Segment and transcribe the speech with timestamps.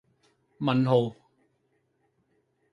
[0.57, 1.13] 問號